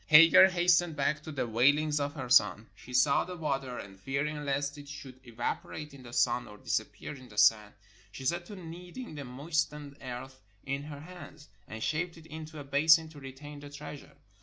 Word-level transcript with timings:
Hagar 0.09 0.47
has 0.47 0.71
tened 0.73 0.95
back 0.95 1.21
to 1.21 1.31
the 1.31 1.45
wailings 1.45 1.99
of 1.99 2.15
her 2.15 2.27
son. 2.27 2.71
She 2.73 2.91
saw 2.91 3.23
the 3.23 3.37
water, 3.37 3.77
and 3.77 3.99
fearing 3.99 4.43
lest 4.45 4.75
it 4.79 4.89
should 4.89 5.19
evaporate 5.23 5.93
in 5.93 6.01
the 6.01 6.11
sun 6.11 6.47
or 6.47 6.57
dis 6.57 6.79
appear 6.79 7.13
in 7.13 7.29
the 7.29 7.37
sand, 7.37 7.75
she 8.11 8.25
set 8.25 8.47
to 8.47 8.55
kneading 8.55 9.13
the 9.13 9.23
moistened 9.25 9.97
earth 10.01 10.41
in 10.65 10.81
her 10.85 11.01
hands, 11.01 11.49
and 11.67 11.83
shaped 11.83 12.17
it 12.17 12.25
into 12.25 12.59
a 12.59 12.63
basin 12.63 13.09
to 13.09 13.19
retain 13.19 13.59
the 13.59 13.69
treasure. 13.69 14.17